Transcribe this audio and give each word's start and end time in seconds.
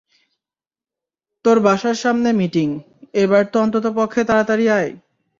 তোর 1.45 1.57
বাসার 1.59 1.95
সামনে 1.95 2.29
মিটিং, 2.33 2.67
এবার 3.13 3.43
তো 3.45 3.57
অন্ততপক্ষে 3.59 4.21
তাড়াতাড়ি 4.23 4.65
আয়। 4.77 4.91